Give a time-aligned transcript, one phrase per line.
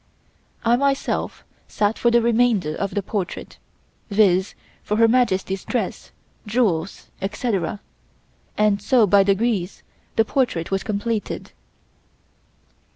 [0.65, 3.59] I myself sat for the remainder of the portrait,
[4.09, 6.09] viz.: for Her Majesty's dress,
[6.47, 7.81] jewels, etc.,
[8.57, 9.83] and so by degrees
[10.15, 11.51] the portrait was completed.